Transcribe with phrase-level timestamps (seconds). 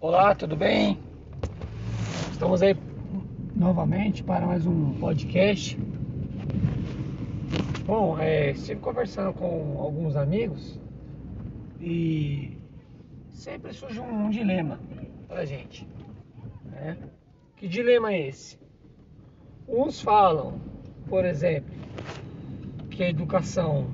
[0.00, 0.96] Olá, tudo bem?
[2.30, 2.76] Estamos aí
[3.56, 5.76] novamente para mais um podcast.
[7.84, 10.78] Bom, é, estive conversando com alguns amigos
[11.80, 12.56] e
[13.30, 14.78] sempre surge um, dilema
[15.26, 15.84] para gente.
[16.66, 16.96] Né?
[17.56, 18.56] Que dilema é esse?
[19.66, 20.60] Uns falam,
[21.08, 21.74] por exemplo,
[22.88, 23.88] que a educação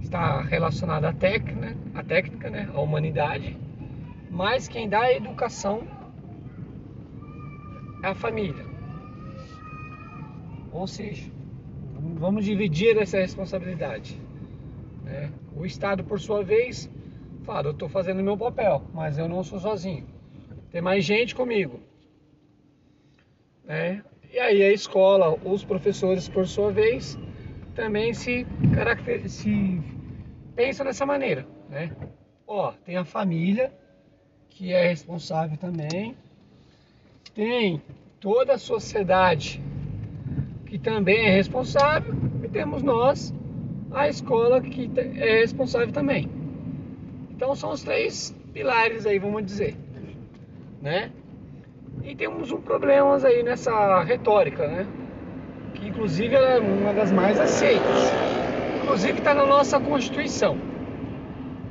[0.00, 3.56] está relacionada à técnica, à técnica, né, à humanidade,
[4.30, 5.82] mas quem dá a educação
[8.02, 8.64] é a família.
[10.72, 11.28] Ou seja,
[12.14, 14.16] vamos dividir essa responsabilidade.
[15.02, 15.32] Né?
[15.56, 16.88] O Estado, por sua vez,
[17.42, 20.06] fala: eu estou fazendo meu papel, mas eu não sou sozinho.
[20.70, 21.80] Tem mais gente comigo.
[23.64, 24.04] Né?
[24.32, 27.18] E aí a escola, os professores, por sua vez,
[27.74, 28.46] também se,
[29.26, 29.82] se
[30.54, 31.90] pensa dessa maneira, né?
[32.46, 33.72] Ó, tem a família
[34.60, 36.14] que é responsável também,
[37.34, 37.80] tem
[38.20, 39.58] toda a sociedade
[40.66, 43.32] que também é responsável e temos nós,
[43.90, 46.28] a escola que é responsável também.
[47.30, 49.74] Então são os três pilares aí, vamos dizer,
[50.82, 51.10] né?
[52.04, 54.86] E temos um problema aí nessa retórica, né?
[55.72, 58.12] Que inclusive é uma das mais aceitas
[58.82, 60.58] inclusive está na nossa Constituição,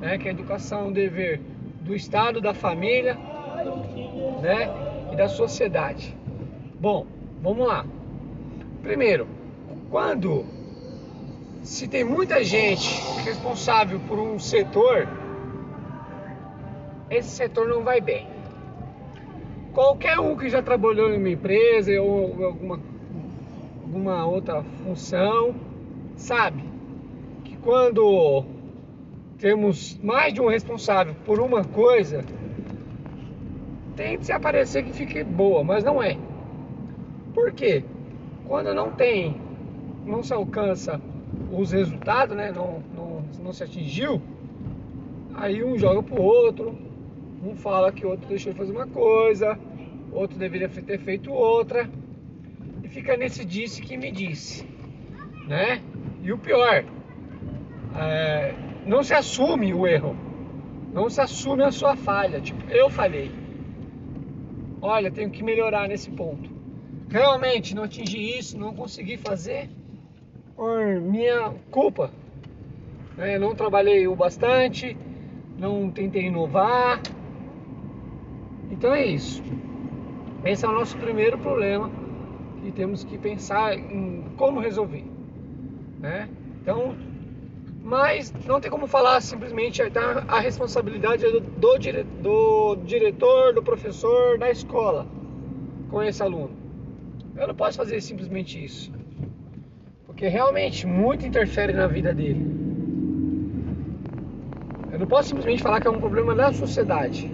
[0.00, 1.51] né, que a educação é um dever
[1.92, 3.18] do Estado, da família
[4.40, 4.70] né,
[5.12, 6.16] e da sociedade.
[6.80, 7.06] Bom,
[7.42, 7.84] vamos lá.
[8.82, 9.28] Primeiro,
[9.90, 10.46] quando
[11.62, 12.88] se tem muita gente
[13.24, 15.06] responsável por um setor,
[17.10, 18.26] esse setor não vai bem.
[19.74, 22.80] Qualquer um que já trabalhou em uma empresa ou alguma,
[23.84, 25.54] alguma outra função,
[26.16, 26.72] sabe
[27.62, 28.44] quando
[29.42, 32.22] temos mais de um responsável por uma coisa,
[33.96, 36.16] que se aparecer que fique boa, mas não é.
[37.34, 37.82] Por quê?
[38.46, 39.36] Quando não tem,
[40.06, 41.00] não se alcança
[41.50, 42.52] os resultados, né?
[42.52, 44.22] não, não, não se atingiu,
[45.34, 46.78] aí um joga pro outro,
[47.44, 49.58] um fala que o outro deixou de fazer uma coisa,
[50.12, 51.90] outro deveria ter feito outra,
[52.80, 54.64] e fica nesse disse que me disse,
[55.48, 55.82] né?
[56.22, 56.84] E o pior,
[57.96, 58.54] é,
[58.86, 60.16] não se assume o erro,
[60.92, 62.40] não se assume a sua falha.
[62.40, 63.30] Tipo, eu falhei.
[64.80, 66.50] Olha, tenho que melhorar nesse ponto.
[67.08, 69.68] Realmente não atingi isso, não consegui fazer
[70.56, 72.10] por minha culpa.
[73.18, 74.96] É, não trabalhei o bastante,
[75.58, 77.00] não tentei inovar.
[78.70, 79.42] Então é isso.
[80.44, 81.90] Esse é o nosso primeiro problema
[82.64, 85.04] e temos que pensar em como resolver.
[86.00, 86.28] Né?
[86.60, 86.96] Então
[87.82, 93.62] mas não tem como falar simplesmente tá, a responsabilidade do, do, dire, do diretor, do
[93.62, 95.06] professor, da escola
[95.90, 96.50] com esse aluno.
[97.36, 98.92] Eu não posso fazer simplesmente isso,
[100.06, 102.62] porque realmente muito interfere na vida dele.
[104.92, 107.28] Eu não posso simplesmente falar que é um problema da sociedade,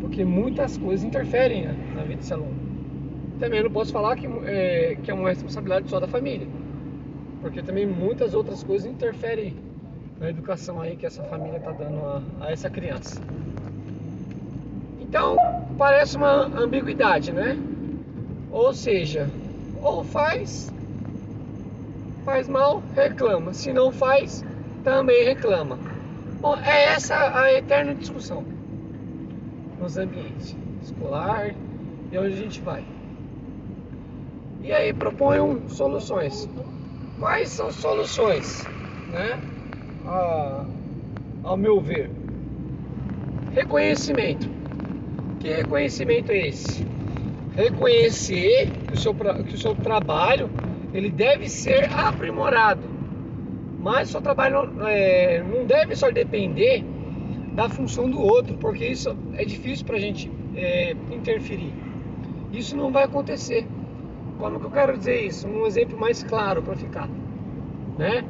[0.00, 2.66] porque muitas coisas interferem na vida desse aluno.
[3.38, 6.48] Também não posso falar que é, que é uma responsabilidade só da família
[7.40, 9.56] porque também muitas outras coisas interferem
[10.18, 13.20] na educação aí que essa família está dando a, a, essa criança.
[15.00, 15.36] Então
[15.78, 17.58] parece uma ambiguidade, né?
[18.50, 19.28] Ou seja,
[19.82, 20.72] ou faz,
[22.24, 23.52] faz mal, reclama.
[23.52, 24.44] Se não faz,
[24.82, 25.78] também reclama.
[26.40, 28.44] Bom, é essa a eterna discussão
[29.78, 31.54] nos ambientes escolar
[32.10, 32.84] e onde a gente vai.
[34.62, 36.48] E aí proponham soluções.
[37.18, 38.66] Quais são soluções,
[39.10, 39.38] né?
[40.06, 40.66] A,
[41.44, 42.10] ao meu ver,
[43.52, 44.48] reconhecimento.
[45.40, 46.86] Que reconhecimento é esse?
[47.56, 50.50] Reconhecer que o seu, que o seu trabalho
[50.92, 52.82] ele deve ser aprimorado,
[53.80, 56.84] mas o seu trabalho não, é, não deve só depender
[57.54, 61.72] da função do outro, porque isso é difícil para a gente é, interferir.
[62.52, 63.66] Isso não vai acontecer.
[64.38, 65.48] Como que eu quero dizer isso?
[65.48, 67.08] Um exemplo mais claro para ficar,
[67.98, 68.24] né?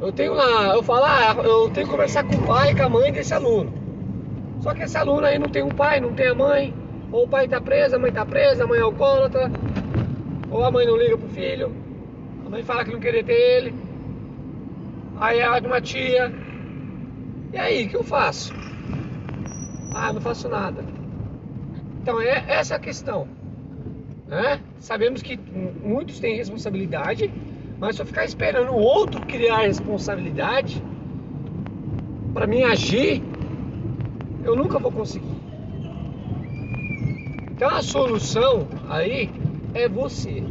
[0.00, 2.82] Eu tenho lá, eu falo, ah, eu tenho que conversar com o pai e com
[2.82, 3.72] a mãe desse aluno.
[4.60, 6.74] Só que esse aluno aí não tem um pai, não tem a mãe,
[7.12, 9.50] ou o pai tá preso, a mãe tá presa, a mãe é alcoólatra,
[10.50, 11.72] ou a mãe não liga pro filho,
[12.46, 13.74] a mãe fala que não queria ter ele,
[15.18, 16.32] aí é de uma tia.
[17.52, 18.54] E aí, o que eu faço?
[19.94, 20.84] Ah, não faço nada.
[22.02, 23.35] Então é essa a questão.
[24.26, 24.60] Né?
[24.78, 25.38] Sabemos que
[25.82, 27.32] muitos têm responsabilidade,
[27.78, 30.82] mas só ficar esperando o outro criar responsabilidade
[32.36, 33.22] para mim agir
[34.44, 35.34] eu nunca vou conseguir.
[37.50, 39.30] Então a solução aí
[39.72, 40.44] é você.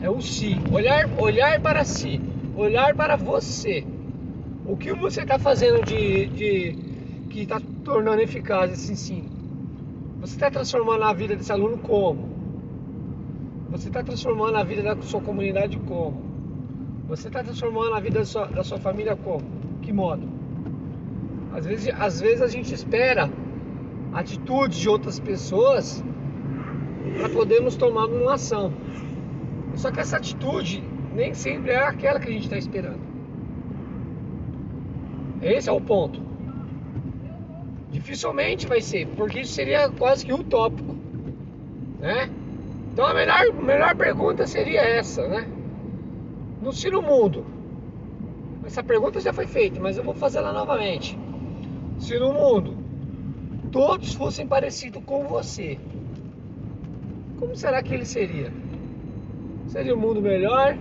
[0.00, 0.56] É o si.
[0.72, 2.20] Olhar, olhar para si.
[2.56, 3.86] Olhar para você.
[4.64, 6.78] O que você está fazendo de, de
[7.28, 9.33] que está tornando eficaz esse ensino?
[10.24, 12.30] Você está transformando a vida desse aluno como?
[13.68, 16.16] Você está transformando a vida da sua comunidade como?
[17.06, 19.44] Você está transformando a vida da sua, da sua família como?
[19.82, 20.26] Que modo?
[21.52, 23.30] Às vezes, às vezes a gente espera
[24.14, 26.02] atitudes de outras pessoas
[27.18, 28.72] para podermos tomar uma ação.
[29.74, 30.82] Só que essa atitude
[31.14, 33.02] nem sempre é aquela que a gente está esperando.
[35.42, 36.18] Esse é o ponto.
[38.04, 40.94] Dificilmente vai ser, porque isso seria quase que utópico,
[41.98, 42.28] né?
[42.92, 45.48] Então a melhor, melhor pergunta seria essa, né?
[46.60, 47.46] No, se no mundo,
[48.66, 51.18] essa pergunta já foi feita, mas eu vou fazer ela novamente.
[51.98, 52.76] Se no mundo
[53.72, 55.78] todos fossem parecidos com você,
[57.38, 58.52] como será que ele seria?
[59.68, 60.76] Seria um mundo melhor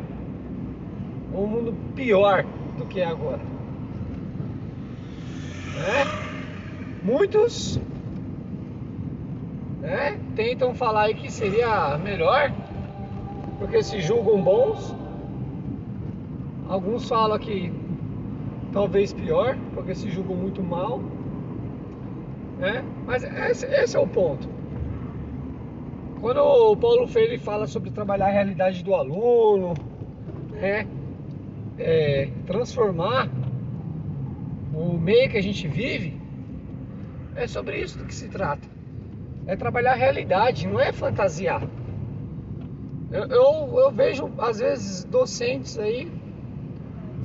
[1.33, 2.43] ou um mundo pior
[2.77, 3.39] do que é agora?
[5.73, 6.22] Né?
[7.03, 7.79] Muitos
[9.81, 12.53] né, tentam falar aí que seria melhor
[13.59, 14.95] porque se julgam bons.
[16.69, 17.71] Alguns falam que
[18.71, 21.01] talvez pior porque se julgam muito mal.
[22.57, 22.85] Né?
[23.05, 24.47] Mas esse, esse é o ponto.
[26.21, 29.73] Quando o Paulo Freire fala sobre trabalhar a realidade do aluno,
[30.53, 30.87] né?
[31.77, 33.27] É, transformar
[34.73, 36.22] o meio que a gente vive,
[37.35, 38.67] é sobre isso do que se trata.
[39.45, 41.61] É trabalhar a realidade, não é fantasiar.
[43.11, 46.11] Eu, eu, eu vejo, às vezes, docentes aí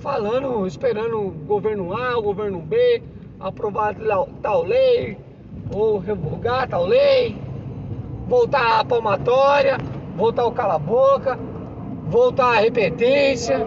[0.00, 3.02] falando, esperando o governo A, o governo B
[3.40, 3.94] aprovar
[4.42, 5.16] tal lei,
[5.72, 7.48] ou revogar tal lei
[8.28, 9.78] voltar a palmatória,
[10.14, 11.38] voltar o cala-boca,
[12.06, 13.66] voltar a repetência.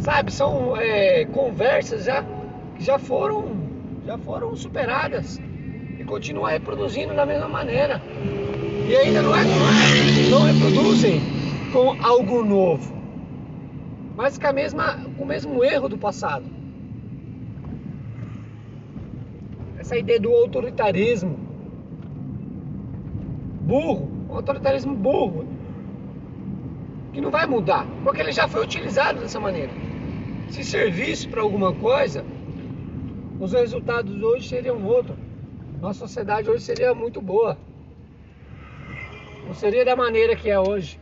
[0.00, 2.22] Sabe, são é, conversas já
[2.76, 3.44] que já foram,
[4.04, 5.40] já foram superadas
[5.98, 8.02] e continuam reproduzindo da mesma maneira.
[8.86, 9.42] E ainda não, é,
[10.30, 11.20] não, reproduzem
[11.72, 12.94] com algo novo,
[14.14, 16.44] mas com, a mesma, com o mesmo erro do passado.
[19.78, 21.38] Essa ideia do autoritarismo
[23.62, 25.46] burro, um autoritarismo burro,
[27.12, 29.72] que não vai mudar, porque ele já foi utilizado dessa maneira.
[30.50, 32.24] Se servisse para alguma coisa,
[33.44, 35.16] os resultados hoje seriam outros.
[35.78, 37.58] Nossa sociedade hoje seria muito boa.
[39.46, 40.98] Não seria da maneira que é hoje.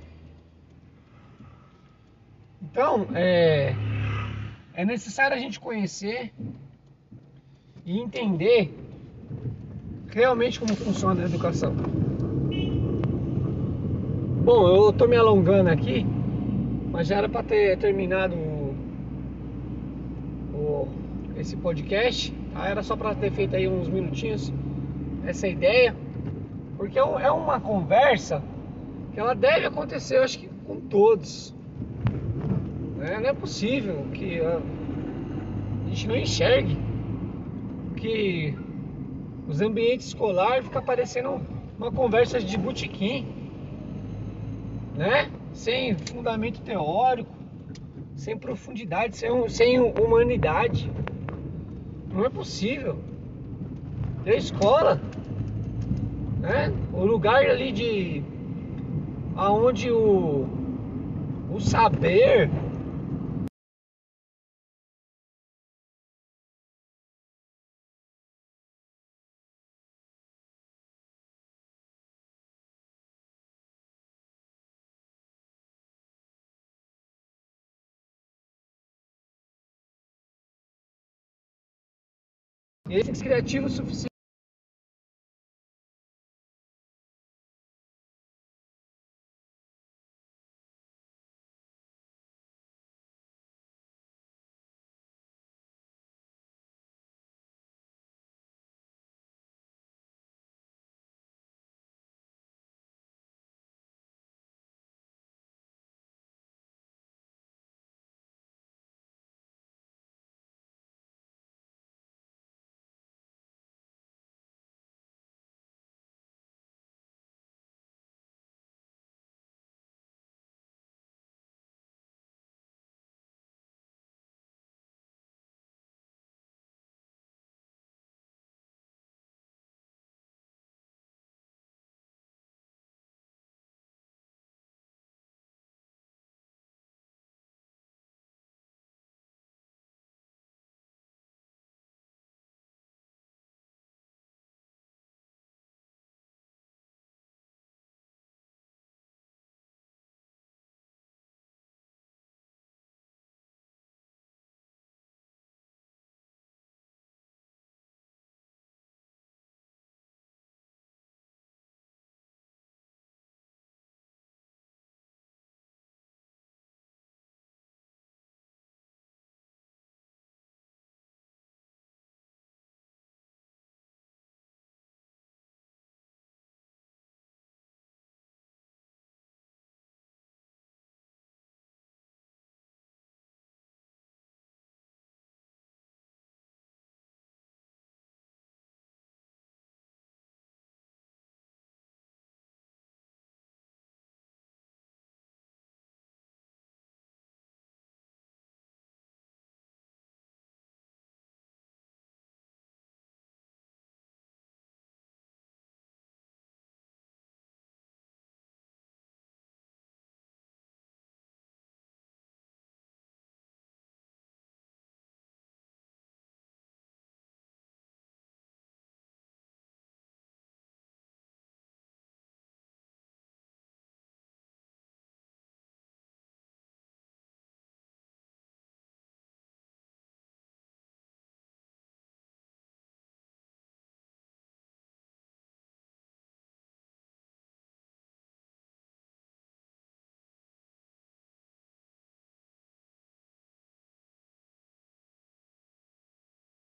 [2.61, 3.77] Então, é,
[4.75, 6.33] é necessário a gente conhecer
[7.87, 8.75] e entender
[10.09, 11.73] realmente como funciona a educação.
[14.45, 16.05] Bom, eu tô me alongando aqui,
[16.91, 18.35] mas já era para ter terminado
[21.43, 22.33] esse podcast.
[22.53, 22.69] Tá?
[22.69, 24.53] Era só para ter feito aí uns minutinhos
[25.27, 25.95] essa ideia,
[26.77, 28.43] porque é, é uma conversa
[29.13, 31.55] que ela deve acontecer, eu acho que com todos.
[32.97, 33.21] Né?
[33.21, 34.61] Não é possível que a,
[35.85, 36.79] a gente não enxergue
[37.97, 38.57] que
[39.47, 41.41] os ambientes escolares ficam parecendo
[41.79, 43.43] uma conversa de botequim
[44.95, 45.31] né?
[45.53, 47.31] Sem fundamento teórico,
[48.15, 50.91] sem profundidade, sem, sem humanidade.
[52.13, 52.99] Não é possível.
[54.27, 55.01] A escola,
[56.41, 56.73] né?
[56.93, 58.23] O lugar ali de
[59.35, 60.47] aonde o
[61.51, 62.51] o saber
[82.89, 84.12] E ser criativo suficiente.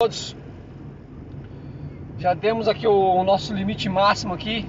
[0.01, 0.35] Todos.
[2.17, 4.65] Já demos aqui o, o nosso limite máximo aqui.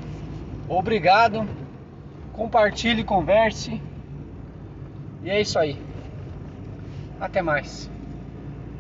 [0.68, 1.48] Obrigado.
[2.34, 3.80] Compartilhe, converse.
[5.22, 5.80] E é isso aí.
[7.18, 7.91] Até mais.